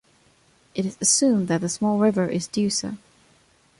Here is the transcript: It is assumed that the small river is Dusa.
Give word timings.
It 0.73 0.83
is 0.87 0.97
assumed 0.99 1.47
that 1.49 1.61
the 1.61 1.69
small 1.69 1.99
river 1.99 2.27
is 2.27 2.47
Dusa. 2.47 2.97